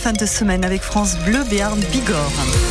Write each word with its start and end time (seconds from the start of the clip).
fin 0.00 0.12
de 0.14 0.24
semaine 0.24 0.64
avec 0.64 0.80
France 0.80 1.18
Bleu 1.26 1.44
Béarn 1.44 1.78
Bigorre. 1.92 2.69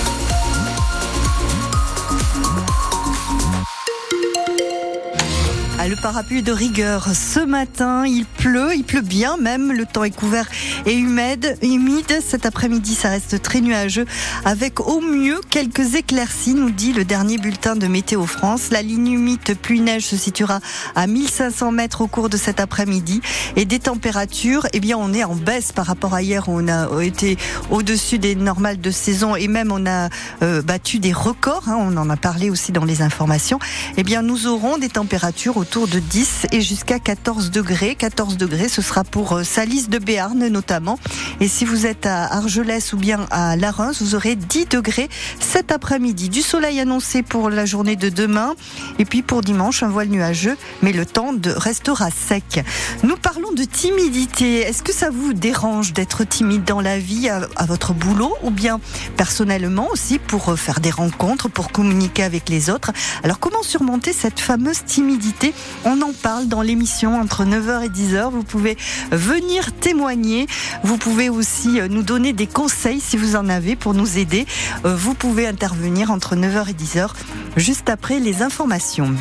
Ah, 5.81 5.87
le 5.87 5.95
parapluie 5.95 6.43
de 6.43 6.51
rigueur. 6.51 7.07
Ce 7.15 7.39
matin, 7.39 8.05
il 8.05 8.25
pleut, 8.25 8.75
il 8.75 8.83
pleut 8.83 8.99
bien 8.99 9.37
même. 9.37 9.71
Le 9.71 9.85
temps 9.85 10.03
est 10.03 10.11
couvert 10.11 10.45
et 10.85 10.93
humide. 10.93 11.57
humide. 11.61 12.19
Cet 12.21 12.45
après-midi, 12.45 12.95
ça 12.95 13.07
reste 13.07 13.41
très 13.41 13.61
nuageux 13.61 14.05
avec 14.43 14.81
au 14.81 14.99
mieux 14.99 15.39
quelques 15.49 15.95
éclaircies, 15.95 16.53
nous 16.53 16.69
dit 16.69 16.91
le 16.91 17.05
dernier 17.05 17.37
bulletin 17.37 17.77
de 17.77 17.87
Météo 17.87 18.25
France. 18.25 18.71
La 18.71 18.81
ligne 18.81 19.13
humide 19.13 19.39
pluie-neige 19.61 20.03
se 20.03 20.17
situera 20.17 20.59
à 20.95 21.07
1500 21.07 21.71
mètres 21.71 22.01
au 22.01 22.07
cours 22.07 22.27
de 22.27 22.35
cet 22.35 22.59
après-midi. 22.59 23.21
Et 23.55 23.63
des 23.63 23.79
températures, 23.79 24.67
eh 24.73 24.81
bien, 24.81 24.97
on 24.97 25.13
est 25.13 25.23
en 25.23 25.35
baisse 25.35 25.71
par 25.71 25.85
rapport 25.85 26.13
à 26.13 26.21
hier 26.21 26.49
où 26.49 26.59
on 26.59 26.67
a 26.67 27.01
été 27.01 27.37
au-dessus 27.71 28.19
des 28.19 28.35
normales 28.35 28.81
de 28.81 28.91
saison 28.91 29.33
et 29.37 29.47
même 29.47 29.71
on 29.71 29.85
a 29.85 30.09
euh, 30.43 30.61
battu 30.61 30.99
des 30.99 31.13
records. 31.13 31.69
Hein. 31.69 31.77
on 31.79 31.95
en 31.95 32.09
a 32.09 32.17
parlé 32.17 32.49
aussi 32.49 32.73
dans 32.73 32.83
les 32.83 33.01
informations. 33.01 33.59
Eh 33.95 34.03
bien, 34.03 34.21
nous 34.23 34.45
aurons 34.45 34.77
des 34.77 34.89
températures 34.89 35.55
au 35.55 35.68
autour 35.69 35.87
de 35.87 35.99
10 35.99 36.47
et 36.51 36.61
jusqu'à 36.61 36.97
14 36.97 37.51
degrés. 37.51 37.93
14 37.93 38.37
degrés, 38.37 38.69
ce 38.69 38.81
sera 38.81 39.03
pour 39.03 39.33
euh, 39.33 39.43
Salis 39.43 39.87
de 39.87 39.99
Béarn 39.99 40.47
notamment. 40.47 40.97
Et 41.41 41.47
si 41.47 41.63
vous 41.63 41.85
êtes 41.85 42.07
à 42.07 42.23
Argelès 42.23 42.91
ou 42.93 42.97
bien 42.97 43.27
à 43.29 43.55
Larens, 43.55 44.01
vous 44.01 44.15
aurez 44.15 44.35
10 44.35 44.65
degrés 44.65 45.09
cet 45.39 45.71
après-midi. 45.71 46.29
Du 46.29 46.41
soleil 46.41 46.79
annoncé 46.79 47.21
pour 47.21 47.51
la 47.51 47.67
journée 47.67 47.95
de 47.95 48.09
demain. 48.09 48.55
Et 48.97 49.05
puis 49.05 49.21
pour 49.21 49.41
dimanche, 49.41 49.83
un 49.83 49.89
voile 49.89 50.07
nuageux, 50.07 50.57
mais 50.81 50.91
le 50.91 51.05
temps 51.05 51.33
de 51.33 51.51
restera 51.51 52.09
sec. 52.09 52.65
Nous 53.03 53.17
parlons 53.17 53.51
de 53.51 53.63
timidité. 53.63 54.61
Est-ce 54.61 54.81
que 54.81 54.93
ça 54.93 55.11
vous 55.11 55.33
dérange 55.33 55.93
d'être 55.93 56.23
timide 56.23 56.63
dans 56.63 56.81
la 56.81 56.97
vie, 56.97 57.29
à, 57.29 57.47
à 57.57 57.67
votre 57.67 57.93
boulot 57.93 58.33
ou 58.41 58.49
bien 58.49 58.79
personnellement 59.17 59.87
aussi 59.91 60.17
pour 60.17 60.49
euh, 60.49 60.55
faire 60.55 60.79
des 60.79 60.89
rencontres, 60.89 61.47
pour 61.47 61.71
communiquer 61.71 62.23
avec 62.23 62.49
les 62.49 62.71
autres? 62.71 62.91
Alors 63.23 63.39
comment 63.39 63.61
surmonter 63.61 64.13
cette 64.13 64.39
fameuse 64.39 64.83
timidité? 64.83 65.53
On 65.85 66.01
en 66.01 66.11
parle 66.11 66.47
dans 66.47 66.61
l'émission 66.61 67.19
entre 67.19 67.45
9h 67.45 67.85
et 67.85 67.89
10h. 67.89 68.31
Vous 68.31 68.43
pouvez 68.43 68.77
venir 69.11 69.71
témoigner. 69.73 70.47
Vous 70.83 70.97
pouvez 70.97 71.29
aussi 71.29 71.79
euh, 71.79 71.87
nous 71.87 72.03
donner 72.03 72.33
des 72.33 72.47
conseils 72.47 72.99
si 72.99 73.17
vous 73.17 73.35
en 73.35 73.49
avez 73.49 73.75
pour 73.75 73.93
nous 73.93 74.17
aider. 74.17 74.45
Euh, 74.85 74.95
vous 74.95 75.13
pouvez 75.13 75.47
intervenir 75.47 76.11
entre 76.11 76.35
9h 76.35 76.69
et 76.69 76.73
10h 76.73 77.09
juste 77.55 77.89
après 77.89 78.19
les 78.19 78.41
informations. 78.41 79.13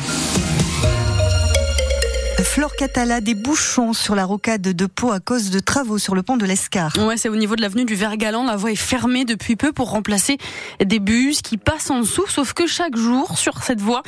Flore 2.49 2.75
Catala, 2.75 3.21
des 3.21 3.35
bouchons 3.35 3.93
sur 3.93 4.15
la 4.15 4.25
rocade 4.25 4.63
de 4.63 4.85
Pau 4.87 5.11
à 5.11 5.19
cause 5.19 5.51
de 5.51 5.59
travaux 5.59 5.99
sur 5.99 6.15
le 6.15 6.23
pont 6.23 6.35
de 6.35 6.45
l'Escar. 6.45 6.91
Ouais, 6.97 7.15
c'est 7.15 7.29
au 7.29 7.35
niveau 7.35 7.55
de 7.55 7.61
l'avenue 7.61 7.85
du 7.85 7.93
Vergalan. 7.93 8.43
La 8.43 8.55
voie 8.55 8.71
est 8.71 8.75
fermée 8.75 9.23
depuis 9.23 9.55
peu 9.55 9.71
pour 9.71 9.91
remplacer 9.91 10.39
des 10.83 10.97
bus 10.99 11.43
qui 11.43 11.57
passent 11.57 11.91
en 11.91 11.99
dessous. 11.99 12.25
Sauf 12.27 12.53
que 12.53 12.65
chaque 12.65 12.97
jour, 12.97 13.37
sur 13.37 13.61
cette 13.61 13.81
voie, 13.81 14.01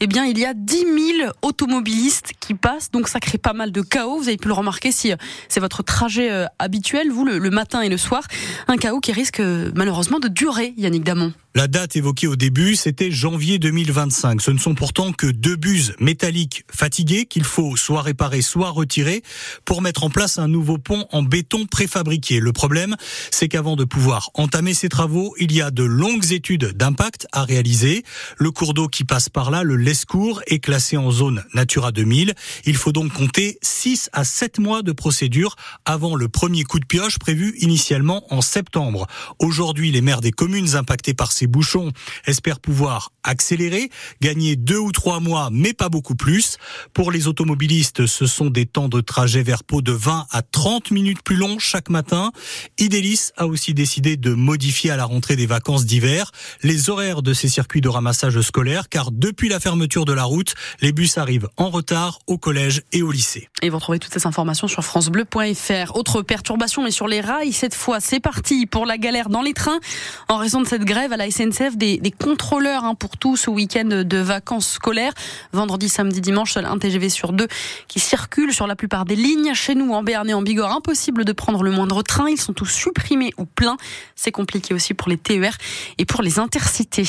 eh 0.00 0.08
bien, 0.08 0.24
il 0.24 0.36
y 0.40 0.44
a 0.44 0.54
10 0.54 0.76
000 1.20 1.30
automobilistes 1.42 2.32
qui 2.40 2.54
passent. 2.54 2.90
Donc, 2.90 3.06
ça 3.06 3.20
crée 3.20 3.38
pas 3.38 3.52
mal 3.52 3.70
de 3.70 3.80
chaos. 3.80 4.18
Vous 4.18 4.26
avez 4.26 4.38
pu 4.38 4.48
le 4.48 4.54
remarquer 4.54 4.90
si 4.90 5.12
euh, 5.12 5.16
c'est 5.48 5.60
votre 5.60 5.84
trajet 5.84 6.32
euh, 6.32 6.46
habituel, 6.58 7.12
vous, 7.12 7.24
le, 7.24 7.50
matin 7.50 7.80
et 7.80 7.88
le 7.88 7.96
soir. 7.96 8.24
Un 8.66 8.76
chaos 8.76 8.98
qui 8.98 9.12
risque 9.12 9.38
euh, 9.38 9.70
malheureusement 9.76 10.18
de 10.18 10.26
durer, 10.26 10.74
Yannick 10.76 11.04
Damon. 11.04 11.32
La 11.56 11.68
date 11.68 11.94
évoquée 11.94 12.26
au 12.26 12.34
début, 12.34 12.74
c'était 12.74 13.12
janvier 13.12 13.60
2025. 13.60 14.42
Ce 14.42 14.50
ne 14.50 14.58
sont 14.58 14.74
pourtant 14.74 15.12
que 15.12 15.28
deux 15.28 15.54
bus 15.54 15.92
métalliques 16.00 16.64
fatigués 16.68 17.26
qu'il 17.26 17.44
faut 17.44 17.76
soit 17.76 18.02
réparer, 18.02 18.42
soit 18.42 18.70
retirer 18.70 19.22
pour 19.64 19.80
mettre 19.80 20.02
en 20.02 20.10
place 20.10 20.36
un 20.38 20.48
nouveau 20.48 20.78
pont 20.78 21.06
en 21.12 21.22
béton 21.22 21.66
préfabriqué. 21.66 22.40
Le 22.40 22.52
problème, 22.52 22.96
c'est 23.30 23.46
qu'avant 23.46 23.76
de 23.76 23.84
pouvoir 23.84 24.30
entamer 24.34 24.74
ces 24.74 24.88
travaux, 24.88 25.32
il 25.38 25.52
y 25.52 25.62
a 25.62 25.70
de 25.70 25.84
longues 25.84 26.32
études 26.32 26.72
d'impact 26.72 27.28
à 27.30 27.44
réaliser. 27.44 28.02
Le 28.36 28.50
cours 28.50 28.74
d'eau 28.74 28.88
qui 28.88 29.04
passe 29.04 29.28
par 29.28 29.52
là, 29.52 29.62
le 29.62 29.76
Lescourt, 29.76 30.42
est 30.48 30.58
classé 30.58 30.96
en 30.96 31.12
zone 31.12 31.44
Natura 31.54 31.92
2000. 31.92 32.34
Il 32.64 32.74
faut 32.74 32.90
donc 32.90 33.12
compter 33.12 33.60
6 33.62 34.10
à 34.12 34.24
7 34.24 34.58
mois 34.58 34.82
de 34.82 34.90
procédure 34.90 35.54
avant 35.84 36.16
le 36.16 36.26
premier 36.26 36.64
coup 36.64 36.80
de 36.80 36.84
pioche 36.84 37.20
prévu 37.20 37.54
initialement 37.60 38.24
en 38.34 38.40
septembre. 38.40 39.06
Aujourd'hui, 39.38 39.92
les 39.92 40.00
maires 40.00 40.20
des 40.20 40.32
communes 40.32 40.74
impactées 40.74 41.14
par 41.14 41.30
ces 41.30 41.43
bouchons 41.46 41.92
espèrent 42.26 42.60
pouvoir 42.60 43.10
accélérer, 43.22 43.90
gagner 44.20 44.56
deux 44.56 44.78
ou 44.78 44.92
trois 44.92 45.20
mois, 45.20 45.48
mais 45.52 45.72
pas 45.72 45.88
beaucoup 45.88 46.14
plus. 46.14 46.58
Pour 46.92 47.10
les 47.10 47.26
automobilistes, 47.26 48.06
ce 48.06 48.26
sont 48.26 48.50
des 48.50 48.66
temps 48.66 48.88
de 48.88 49.00
trajet 49.00 49.42
vers 49.42 49.64
Pau 49.64 49.82
de 49.82 49.92
20 49.92 50.26
à 50.30 50.42
30 50.42 50.90
minutes 50.90 51.22
plus 51.22 51.36
longs 51.36 51.58
chaque 51.58 51.90
matin. 51.90 52.32
Idélis 52.78 53.30
a 53.36 53.46
aussi 53.46 53.74
décidé 53.74 54.16
de 54.16 54.34
modifier 54.34 54.90
à 54.90 54.96
la 54.96 55.04
rentrée 55.04 55.36
des 55.36 55.46
vacances 55.46 55.86
d'hiver 55.86 56.30
les 56.62 56.90
horaires 56.90 57.22
de 57.22 57.32
ces 57.32 57.48
circuits 57.48 57.80
de 57.80 57.88
ramassage 57.88 58.40
scolaire, 58.40 58.88
car 58.88 59.10
depuis 59.10 59.48
la 59.48 59.60
fermeture 59.60 60.04
de 60.04 60.12
la 60.12 60.24
route, 60.24 60.54
les 60.80 60.92
bus 60.92 61.18
arrivent 61.18 61.48
en 61.56 61.70
retard 61.70 62.18
au 62.26 62.38
collège 62.38 62.82
et 62.92 63.02
au 63.02 63.10
lycée. 63.10 63.48
Et 63.62 63.70
vous 63.70 63.76
retrouvez 63.76 63.98
toutes 63.98 64.12
ces 64.12 64.26
informations 64.26 64.68
sur 64.68 64.84
francebleu.fr. 64.84 65.96
Autre 65.96 66.22
perturbation, 66.22 66.82
mais 66.82 66.90
sur 66.90 67.08
les 67.08 67.20
rails, 67.20 67.52
cette 67.52 67.74
fois, 67.74 68.00
c'est 68.00 68.20
parti 68.20 68.66
pour 68.66 68.86
la 68.86 68.98
galère 68.98 69.28
dans 69.28 69.42
les 69.42 69.54
trains. 69.54 69.80
En 70.28 70.36
raison 70.36 70.60
de 70.60 70.66
cette 70.66 70.84
grève 70.84 71.12
à 71.12 71.16
la 71.16 71.26
SNCF, 71.34 71.76
des, 71.76 72.14
contrôleurs 72.16 72.84
hein, 72.84 72.94
pour 72.94 73.16
tout 73.16 73.36
ce 73.36 73.50
week-end 73.50 74.04
de 74.04 74.18
vacances 74.18 74.68
scolaires. 74.68 75.12
Vendredi, 75.52 75.88
samedi, 75.88 76.20
dimanche, 76.20 76.52
seul 76.52 76.64
un 76.64 76.78
TGV 76.78 77.08
sur 77.08 77.32
deux 77.32 77.48
qui 77.88 77.98
circule 77.98 78.52
sur 78.52 78.68
la 78.68 78.76
plupart 78.76 79.04
des 79.04 79.16
lignes. 79.16 79.52
Chez 79.54 79.74
nous, 79.74 79.92
en 79.92 80.02
Béarn 80.04 80.28
et 80.30 80.34
en 80.34 80.42
Bigorre, 80.42 80.72
impossible 80.72 81.24
de 81.24 81.32
prendre 81.32 81.64
le 81.64 81.72
moindre 81.72 82.02
train. 82.02 82.28
Ils 82.28 82.40
sont 82.40 82.52
tous 82.52 82.66
supprimés 82.66 83.32
ou 83.36 83.46
pleins. 83.46 83.76
C'est 84.14 84.30
compliqué 84.30 84.74
aussi 84.74 84.94
pour 84.94 85.08
les 85.08 85.16
TER 85.16 85.56
et 85.98 86.04
pour 86.04 86.22
les 86.22 86.38
intercités. 86.38 87.08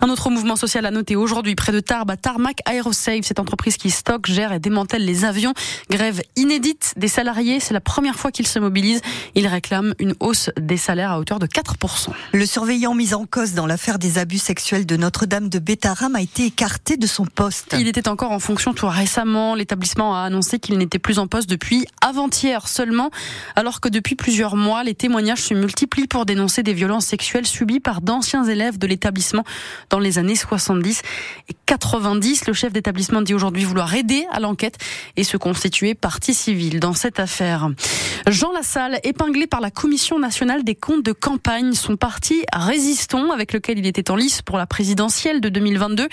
Un 0.00 0.08
autre 0.08 0.28
mouvement 0.30 0.56
social 0.56 0.84
à 0.84 0.90
noter 0.90 1.14
aujourd'hui 1.14 1.54
près 1.54 1.72
de 1.72 1.80
Tarbes, 1.80 2.10
à 2.10 2.16
Tarmac 2.16 2.58
Aerosave, 2.68 3.22
cette 3.22 3.38
entreprise 3.38 3.76
qui 3.76 3.90
stocke, 3.90 4.26
gère 4.26 4.52
et 4.52 4.58
démantèle 4.58 5.04
les 5.04 5.24
avions. 5.24 5.54
Grève 5.88 6.20
inédite 6.34 6.94
des 6.96 7.08
salariés. 7.08 7.60
C'est 7.60 7.74
la 7.74 7.80
première 7.80 8.16
fois 8.16 8.32
qu'ils 8.32 8.48
se 8.48 8.58
mobilisent. 8.58 9.02
Ils 9.36 9.46
réclament 9.46 9.94
une 10.00 10.14
hausse 10.18 10.50
des 10.58 10.76
salaires 10.76 11.12
à 11.12 11.20
hauteur 11.20 11.38
de 11.38 11.46
4%. 11.46 12.08
Le 12.32 12.46
surveillant 12.46 12.94
mis 12.94 13.14
en 13.14 13.24
cause 13.24 13.51
dans 13.54 13.66
l'affaire 13.66 13.98
des 13.98 14.18
abus 14.18 14.38
sexuels 14.38 14.86
de 14.86 14.96
Notre-Dame 14.96 15.48
de 15.48 15.58
Bétaram 15.58 16.14
a 16.14 16.20
été 16.20 16.46
écarté 16.46 16.96
de 16.96 17.06
son 17.06 17.24
poste. 17.24 17.74
Il 17.78 17.88
était 17.88 18.08
encore 18.08 18.30
en 18.30 18.38
fonction 18.38 18.72
tout 18.72 18.86
récemment. 18.86 19.54
L'établissement 19.54 20.16
a 20.16 20.20
annoncé 20.20 20.58
qu'il 20.58 20.78
n'était 20.78 20.98
plus 20.98 21.18
en 21.18 21.26
poste 21.26 21.48
depuis 21.48 21.86
avant-hier 22.00 22.68
seulement, 22.68 23.10
alors 23.56 23.80
que 23.80 23.88
depuis 23.88 24.14
plusieurs 24.14 24.56
mois, 24.56 24.84
les 24.84 24.94
témoignages 24.94 25.42
se 25.42 25.54
multiplient 25.54 26.06
pour 26.06 26.26
dénoncer 26.26 26.62
des 26.62 26.72
violences 26.72 27.06
sexuelles 27.06 27.46
subies 27.46 27.80
par 27.80 28.00
d'anciens 28.00 28.44
élèves 28.44 28.78
de 28.78 28.86
l'établissement 28.86 29.44
dans 29.90 29.98
les 29.98 30.18
années 30.18 30.36
70 30.36 31.02
et 31.48 31.56
90. 31.66 32.46
Le 32.46 32.52
chef 32.52 32.72
d'établissement 32.72 33.22
dit 33.22 33.34
aujourd'hui 33.34 33.64
vouloir 33.64 33.94
aider 33.94 34.26
à 34.30 34.40
l'enquête 34.40 34.78
et 35.16 35.24
se 35.24 35.36
constituer 35.36 35.94
partie 35.94 36.34
civile 36.34 36.80
dans 36.80 36.94
cette 36.94 37.18
affaire. 37.18 37.68
Jean 38.28 38.52
Lassalle, 38.52 39.00
épinglé 39.02 39.46
par 39.46 39.60
la 39.60 39.70
Commission 39.70 40.18
nationale 40.18 40.62
des 40.62 40.76
comptes 40.76 41.04
de 41.04 41.12
campagne, 41.12 41.72
son 41.72 41.96
parti 41.96 42.44
Résistons, 42.52 43.32
avec 43.32 43.41
lequel 43.52 43.78
il 43.78 43.86
était 43.86 44.10
en 44.10 44.16
lice 44.16 44.42
pour 44.42 44.58
la 44.58 44.66
présidentielle 44.66 45.40
de 45.40 45.48
2022, 45.48 46.08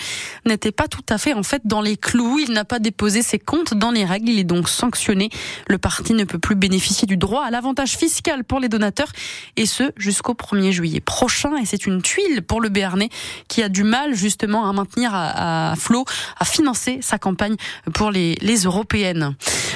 n'était 0.46 0.72
pas 0.72 0.88
tout 0.88 1.06
à 1.10 1.18
fait 1.18 1.34
en 1.34 1.44
fait 1.44 1.62
dans 1.66 1.82
les 1.82 1.98
clous. 1.98 2.40
Il 2.40 2.54
n'a 2.54 2.66
pas 2.66 2.80
déposé 2.80 3.22
ses 3.22 3.40
comptes 3.40 3.74
dans 3.74 3.92
les 3.92 4.06
règles. 4.06 4.30
Il 4.30 4.40
est 4.40 4.44
donc 4.44 4.70
sanctionné. 4.70 5.30
Le 5.68 5.78
parti 5.78 6.14
ne 6.14 6.24
peut 6.24 6.40
plus 6.40 6.56
bénéficier 6.56 7.06
du 7.06 7.18
droit 7.18 7.44
à 7.44 7.52
l'avantage 7.52 7.98
fiscal 7.98 8.44
pour 8.44 8.60
les 8.60 8.70
donateurs 8.70 9.12
et 9.58 9.66
ce 9.66 9.92
jusqu'au 9.98 10.34
1er 10.34 10.72
juillet 10.72 11.02
prochain. 11.02 11.56
Et 11.58 11.66
c'est 11.66 11.86
une 11.86 12.02
tuile 12.02 12.42
pour 12.42 12.62
le 12.62 12.70
Béarnais 12.70 13.10
qui 13.48 13.62
a 13.62 13.70
du 13.70 13.84
mal 13.84 14.16
justement 14.16 14.70
à 14.70 14.74
maintenir 14.74 15.12
à, 15.14 15.74
flot, 15.78 16.06
à 16.40 16.46
financer 16.46 17.00
sa 17.02 17.18
campagne 17.18 17.56
pour 17.94 18.12
les, 18.12 18.36
les 18.42 18.64
européennes. 18.64 19.36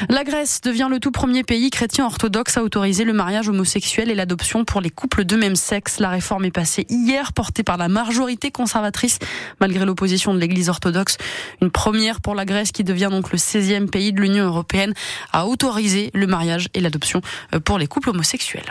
La 0.09 0.23
Grèce 0.23 0.61
devient 0.61 0.87
le 0.89 0.99
tout 0.99 1.11
premier 1.11 1.43
pays 1.43 1.69
chrétien 1.69 2.05
orthodoxe 2.05 2.57
à 2.57 2.63
autoriser 2.63 3.03
le 3.03 3.13
mariage 3.13 3.49
homosexuel 3.49 4.09
et 4.09 4.15
l'adoption 4.15 4.65
pour 4.65 4.81
les 4.81 4.89
couples 4.89 5.25
de 5.25 5.35
même 5.35 5.55
sexe. 5.55 5.99
La 5.99 6.09
réforme 6.09 6.45
est 6.45 6.51
passée 6.51 6.85
hier, 6.89 7.33
portée 7.43 7.63
par 7.63 7.75
la 7.75 7.89
majorité 7.89 8.51
conservatrice, 8.51 9.19
malgré 9.59 9.83
l'opposition 9.83 10.33
de 10.33 10.39
l'Église 10.39 10.69
orthodoxe. 10.69 11.17
Une 11.61 11.71
première 11.71 12.21
pour 12.21 12.35
la 12.35 12.45
Grèce 12.45 12.71
qui 12.71 12.85
devient 12.85 13.09
donc 13.11 13.33
le 13.33 13.37
16e 13.37 13.89
pays 13.89 14.13
de 14.13 14.21
l'Union 14.21 14.45
européenne 14.45 14.93
à 15.33 15.45
autoriser 15.45 16.09
le 16.13 16.25
mariage 16.25 16.69
et 16.73 16.79
l'adoption 16.79 17.19
pour 17.65 17.79
les 17.79 17.87
couples 17.87 18.11
homosexuels. 18.11 18.63